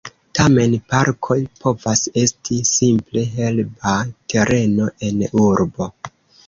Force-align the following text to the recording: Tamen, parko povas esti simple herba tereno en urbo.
Tamen, 0.37 0.71
parko 0.93 1.37
povas 1.65 2.03
esti 2.23 2.57
simple 2.71 3.27
herba 3.37 3.95
tereno 4.35 4.93
en 5.11 5.27
urbo. 5.49 5.95